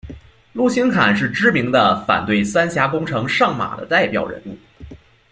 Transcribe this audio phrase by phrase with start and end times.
[0.53, 4.57] 陆钦侃是知名的反对三峡工程上马的代表人物。